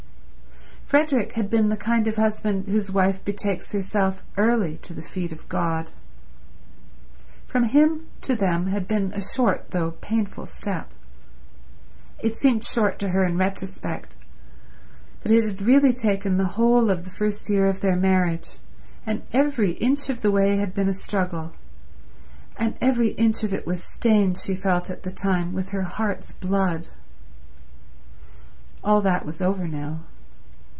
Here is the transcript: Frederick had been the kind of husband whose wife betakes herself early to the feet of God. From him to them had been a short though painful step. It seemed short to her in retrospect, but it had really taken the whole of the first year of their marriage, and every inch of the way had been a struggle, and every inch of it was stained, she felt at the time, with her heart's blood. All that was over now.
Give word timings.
Frederick 0.91 1.31
had 1.35 1.49
been 1.49 1.69
the 1.69 1.77
kind 1.77 2.05
of 2.05 2.17
husband 2.17 2.67
whose 2.67 2.91
wife 2.91 3.23
betakes 3.23 3.71
herself 3.71 4.25
early 4.35 4.75
to 4.79 4.93
the 4.93 5.01
feet 5.01 5.31
of 5.31 5.47
God. 5.47 5.87
From 7.47 7.63
him 7.63 8.07
to 8.19 8.35
them 8.35 8.67
had 8.67 8.89
been 8.89 9.13
a 9.13 9.21
short 9.21 9.71
though 9.71 9.91
painful 10.01 10.45
step. 10.45 10.91
It 12.19 12.35
seemed 12.35 12.65
short 12.65 12.99
to 12.99 13.11
her 13.11 13.23
in 13.23 13.37
retrospect, 13.37 14.15
but 15.23 15.31
it 15.31 15.45
had 15.45 15.61
really 15.61 15.93
taken 15.93 16.35
the 16.35 16.59
whole 16.59 16.89
of 16.89 17.05
the 17.05 17.09
first 17.09 17.49
year 17.49 17.67
of 17.67 17.79
their 17.79 17.95
marriage, 17.95 18.57
and 19.07 19.21
every 19.31 19.71
inch 19.75 20.09
of 20.09 20.19
the 20.19 20.29
way 20.31 20.57
had 20.57 20.73
been 20.73 20.89
a 20.89 20.93
struggle, 20.93 21.53
and 22.57 22.75
every 22.81 23.11
inch 23.11 23.45
of 23.45 23.53
it 23.53 23.65
was 23.65 23.81
stained, 23.81 24.37
she 24.37 24.55
felt 24.55 24.89
at 24.89 25.03
the 25.03 25.11
time, 25.11 25.53
with 25.53 25.69
her 25.69 25.83
heart's 25.83 26.33
blood. 26.33 26.89
All 28.83 29.01
that 29.03 29.25
was 29.25 29.41
over 29.41 29.69
now. 29.69 30.01